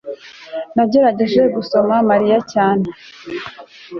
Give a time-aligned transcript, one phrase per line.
[0.75, 2.85] nagerageje gusoma mariya cyane